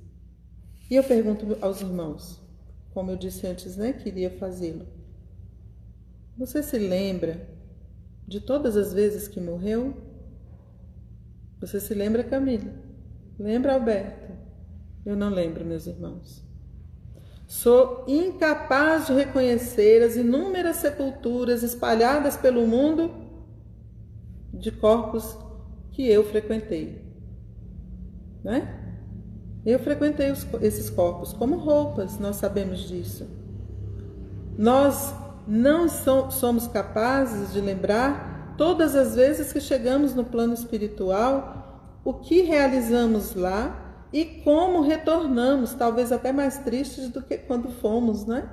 [0.89, 2.41] E eu pergunto aos irmãos,
[2.93, 4.87] como eu disse antes, né, queria fazê-lo.
[6.37, 7.49] Você se lembra
[8.25, 9.93] de todas as vezes que morreu?
[11.59, 12.71] Você se lembra, Camila?
[13.37, 14.31] Lembra, Alberto?
[15.05, 16.46] Eu não lembro, meus irmãos.
[17.47, 23.09] Sou incapaz de reconhecer as inúmeras sepulturas espalhadas pelo mundo
[24.53, 25.37] de corpos
[25.93, 27.01] que eu frequentei.
[28.43, 28.67] Né?
[29.65, 33.25] Eu frequentei os, esses corpos como roupas, nós sabemos disso.
[34.57, 35.13] Nós
[35.47, 42.13] não so, somos capazes de lembrar todas as vezes que chegamos no plano espiritual o
[42.13, 48.49] que realizamos lá e como retornamos, talvez até mais tristes do que quando fomos, né?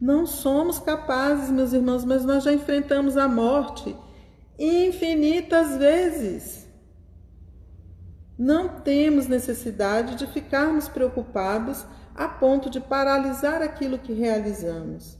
[0.00, 3.96] Não somos capazes, meus irmãos, mas nós já enfrentamos a morte
[4.58, 6.68] infinitas vezes.
[8.36, 15.16] Não temos necessidade de ficarmos preocupados a ponto de paralisar aquilo que realizamos.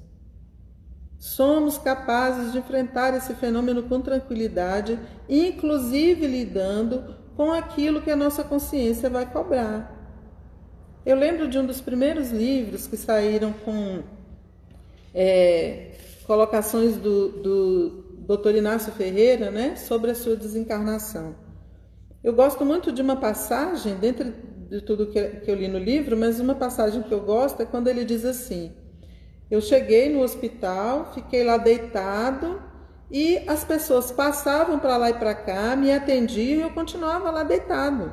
[1.19, 8.45] Somos capazes de enfrentar esse fenômeno com tranquilidade, inclusive lidando com aquilo que a nossa
[8.45, 10.01] consciência vai cobrar.
[11.05, 14.03] Eu lembro de um dos primeiros livros que saíram com
[15.15, 15.93] é,
[16.27, 18.57] colocações do, do Dr.
[18.57, 21.35] Inácio Ferreira né, sobre a sua desencarnação.
[22.23, 24.33] Eu gosto muito de uma passagem, dentro
[24.71, 27.67] de tudo que, que eu li no livro, mas uma passagem que eu gosto é
[27.67, 28.73] quando ele diz assim:
[29.51, 32.63] Eu cheguei no hospital, fiquei lá deitado
[33.13, 37.43] e as pessoas passavam para lá e para cá, me atendiam e eu continuava lá
[37.43, 38.11] deitado.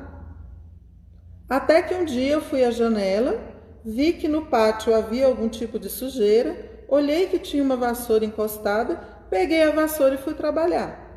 [1.48, 3.40] Até que um dia eu fui à janela,
[3.82, 8.96] vi que no pátio havia algum tipo de sujeira, olhei que tinha uma vassoura encostada,
[9.30, 11.08] peguei a vassoura e fui trabalhar.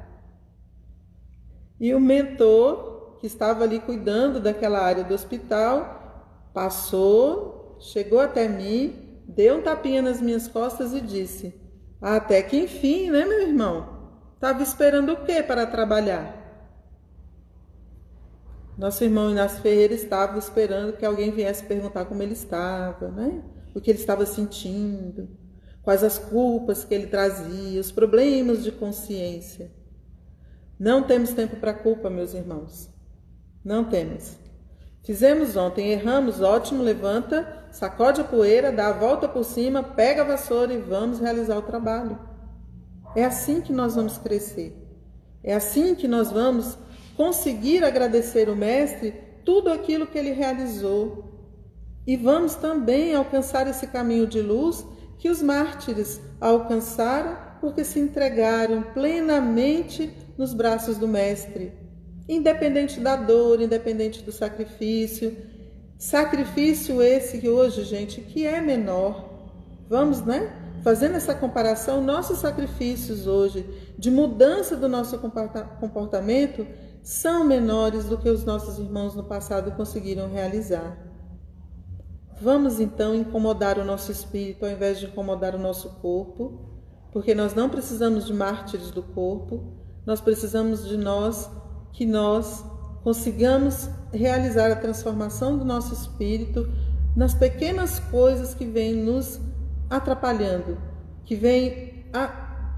[1.77, 9.19] E o mentor, que estava ali cuidando daquela área do hospital, passou, chegou até mim,
[9.27, 11.62] deu um tapinha nas minhas costas e disse:
[12.03, 14.11] até que enfim, né, meu irmão?
[14.35, 16.43] Estava esperando o que para trabalhar?
[18.77, 23.41] Nosso irmão Inácio Ferreira estava esperando que alguém viesse perguntar como ele estava, né?
[23.73, 25.29] O que ele estava sentindo,
[25.81, 29.71] quais as culpas que ele trazia, os problemas de consciência.
[30.77, 32.89] Não temos tempo para culpa, meus irmãos.
[33.63, 34.37] Não temos.
[35.03, 40.25] Fizemos ontem, erramos, ótimo, levanta, sacode a poeira, dá a volta por cima, pega a
[40.25, 42.17] vassoura e vamos realizar o trabalho.
[43.15, 44.77] É assim que nós vamos crescer.
[45.43, 46.77] É assim que nós vamos
[47.17, 49.13] conseguir agradecer o Mestre
[49.43, 51.31] tudo aquilo que ele realizou.
[52.05, 54.85] E vamos também alcançar esse caminho de luz
[55.17, 61.83] que os mártires alcançaram porque se entregaram plenamente nos braços do Mestre
[62.27, 65.35] independente da dor, independente do sacrifício.
[66.03, 69.23] Sacrifício esse que hoje, gente, que é menor.
[69.87, 70.81] Vamos, né?
[70.83, 73.65] Fazendo essa comparação, nossos sacrifícios hoje
[73.97, 75.17] de mudança do nosso
[75.79, 76.67] comportamento
[77.01, 80.97] são menores do que os nossos irmãos no passado conseguiram realizar.
[82.41, 86.69] Vamos então incomodar o nosso espírito ao invés de incomodar o nosso corpo,
[87.13, 89.71] porque nós não precisamos de mártires do corpo,
[90.05, 91.49] nós precisamos de nós
[91.93, 92.72] que nós
[93.03, 96.71] consigamos realizar a transformação do nosso espírito
[97.15, 99.39] nas pequenas coisas que vêm nos
[99.89, 100.77] atrapalhando,
[101.25, 102.05] que vêm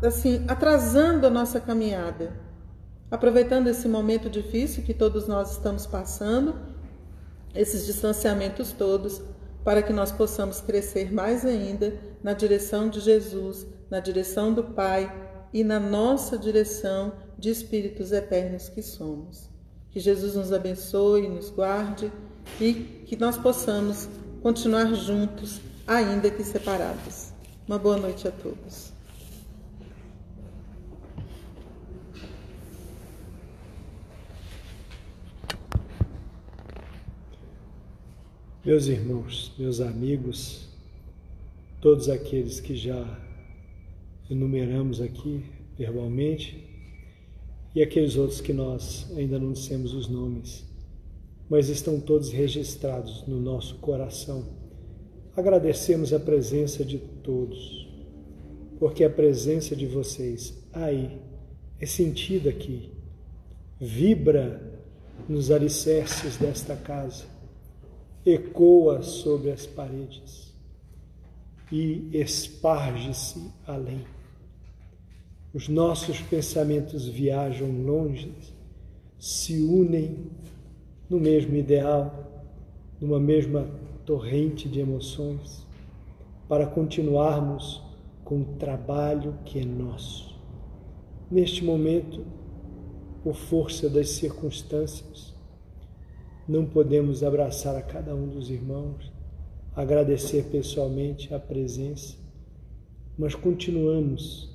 [0.01, 2.33] assim atrasando a nossa caminhada.
[3.09, 6.55] Aproveitando esse momento difícil que todos nós estamos passando,
[7.53, 9.21] esses distanciamentos todos,
[9.63, 15.11] para que nós possamos crescer mais ainda na direção de Jesus, na direção do Pai
[15.53, 19.54] e na nossa direção de espíritos eternos que somos.
[19.95, 22.11] Que Jesus nos abençoe, nos guarde
[22.59, 22.73] e
[23.05, 24.09] que nós possamos
[24.41, 27.31] continuar juntos, ainda que separados.
[27.65, 28.91] Uma boa noite a todos.
[38.65, 40.67] Meus irmãos, meus amigos,
[41.79, 43.17] todos aqueles que já
[44.29, 45.45] enumeramos aqui
[45.77, 46.64] verbalmente,
[47.75, 50.63] e aqueles outros que nós ainda não dissemos os nomes.
[51.47, 54.43] mas estão todos registrados no nosso coração.
[55.37, 57.87] Agradecemos a presença de todos,
[58.79, 61.21] porque a presença de vocês aí
[61.79, 62.89] é sentida aqui,
[63.79, 64.81] vibra
[65.29, 67.25] nos alicerces desta casa,
[68.25, 70.51] ecoa sobre as paredes
[71.71, 74.14] e esparge-se além.
[75.55, 78.29] Os nossos pensamentos viajam longe,
[79.17, 80.29] se unem
[81.09, 82.43] no mesmo ideal,
[82.99, 83.65] numa mesma
[84.05, 85.65] torrente de emoções,
[86.49, 87.81] para continuarmos
[88.25, 90.37] com o trabalho que é nosso.
[91.31, 92.25] Neste momento,
[93.23, 95.33] por força das circunstâncias,
[96.45, 99.09] não podemos abraçar a cada um dos irmãos,
[99.73, 102.17] agradecer pessoalmente a presença,
[103.17, 104.53] mas continuamos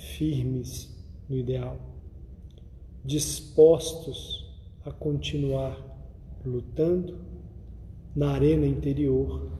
[0.00, 0.90] firmes
[1.28, 1.78] no ideal,
[3.04, 4.50] dispostos
[4.84, 5.78] a continuar
[6.44, 7.18] lutando
[8.14, 9.50] na arena interior,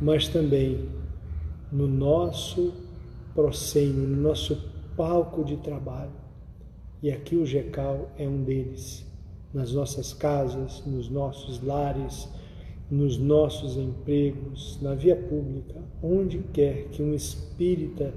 [0.00, 0.88] mas também
[1.70, 2.72] no nosso
[3.34, 4.56] proscênio, no nosso
[4.96, 6.12] palco de trabalho.
[7.02, 9.06] E aqui o GECAL é um deles.
[9.52, 12.28] Nas nossas casas, nos nossos lares,
[12.90, 18.12] nos nossos empregos, na via pública, onde quer que um espírita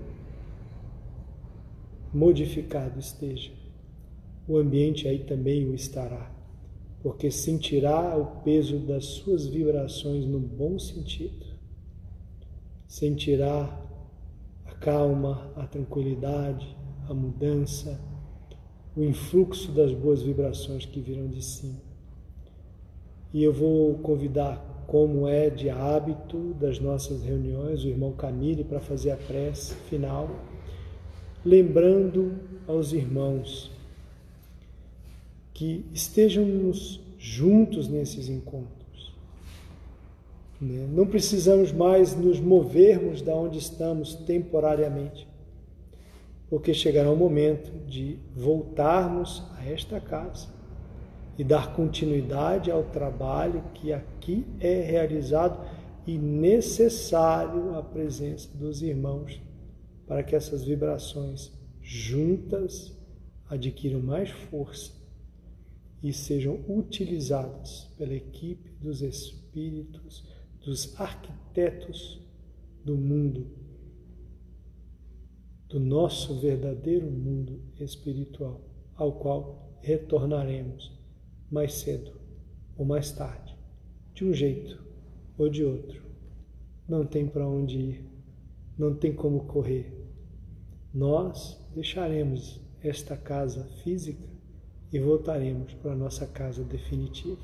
[2.14, 3.52] modificado esteja,
[4.48, 6.34] o ambiente aí também o estará
[7.04, 11.46] porque sentirá o peso das suas vibrações no bom sentido.
[12.88, 13.78] Sentirá
[14.66, 16.66] a calma, a tranquilidade,
[17.10, 18.00] a mudança,
[18.96, 21.82] o influxo das boas vibrações que virão de cima.
[23.34, 28.80] E eu vou convidar, como é de hábito das nossas reuniões, o irmão Camille para
[28.80, 30.30] fazer a prece final,
[31.46, 32.34] lembrando
[32.68, 33.72] aos irmãos
[35.54, 39.14] que estejamos juntos nesses encontros.
[40.60, 40.88] Né?
[40.92, 45.28] Não precisamos mais nos movermos da onde estamos temporariamente,
[46.50, 50.48] porque chegará o momento de voltarmos a esta casa
[51.38, 55.60] e dar continuidade ao trabalho que aqui é realizado
[56.06, 59.42] e necessário a presença dos irmãos
[60.08, 61.52] para que essas vibrações
[61.82, 62.96] juntas
[63.50, 64.92] adquiram mais força
[66.02, 70.24] e sejam utilizadas pela equipe dos espíritos,
[70.62, 72.22] dos arquitetos
[72.84, 73.48] do mundo,
[75.70, 78.62] do nosso verdadeiro mundo espiritual,
[78.96, 80.92] ao qual retornaremos
[81.50, 82.12] mais cedo
[82.76, 83.56] ou mais tarde,
[84.14, 84.84] de um jeito
[85.38, 86.04] ou de outro.
[86.88, 88.06] Não tem para onde ir,
[88.78, 89.93] não tem como correr.
[90.94, 94.24] Nós deixaremos esta casa física
[94.92, 97.42] e voltaremos para a nossa casa definitiva.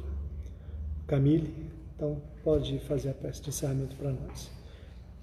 [1.07, 1.51] Camille,
[1.95, 4.51] então pode fazer a prece de encerramento para nós.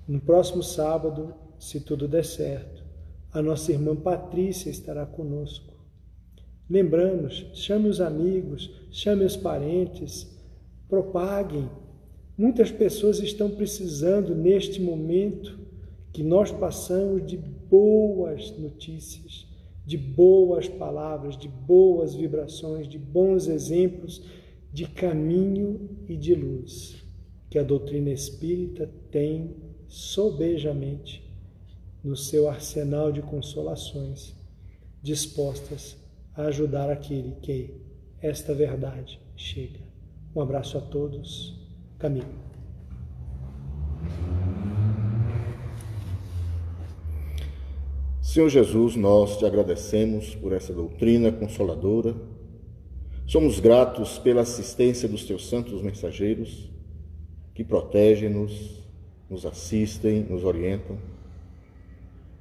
[0.08, 2.82] No próximo sábado, se tudo der certo,
[3.32, 5.74] a nossa irmã Patrícia estará conosco.
[6.68, 10.26] Lembramos, chame os amigos, chame os parentes,
[10.88, 11.70] propaguem.
[12.36, 15.56] Muitas pessoas estão precisando neste momento
[16.12, 17.36] que nós passamos de
[17.70, 19.46] boas notícias
[19.84, 24.22] de boas palavras, de boas vibrações, de bons exemplos
[24.72, 26.96] de caminho e de luz
[27.48, 29.56] que a doutrina espírita tem
[29.88, 31.22] sobejamente
[32.02, 34.34] no seu arsenal de consolações,
[35.02, 35.96] dispostas
[36.34, 37.80] a ajudar aquele que
[38.20, 39.80] esta verdade chega.
[40.34, 41.58] Um abraço a todos.
[41.98, 42.45] Camilo.
[48.36, 52.14] Senhor Jesus, nós te agradecemos por essa doutrina consoladora.
[53.26, 56.70] Somos gratos pela assistência dos teus santos mensageiros
[57.54, 58.84] que protegem-nos,
[59.30, 60.98] nos assistem, nos orientam.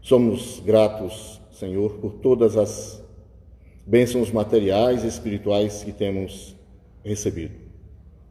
[0.02, 3.02] Somos gratos, Senhor, por todas as
[3.86, 6.58] bênçãos materiais e espirituais que temos
[7.06, 7.56] recebido.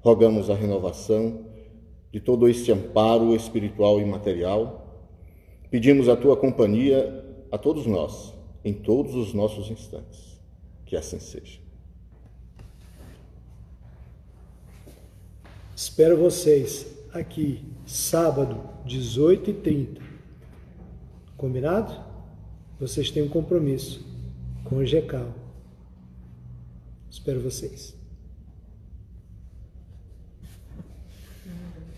[0.03, 1.47] Rogamos a renovação
[2.13, 5.09] de todo este amparo espiritual e material.
[5.71, 7.24] Pedimos a tua companhia
[7.55, 8.35] a todos nós,
[8.65, 10.41] em todos os nossos instantes.
[10.85, 11.61] Que assim seja.
[15.77, 20.01] Espero vocês aqui, sábado, 18h30.
[21.37, 21.95] Combinado?
[22.81, 24.05] Vocês têm um compromisso
[24.65, 25.33] com o GECAL.
[27.09, 27.94] Espero vocês.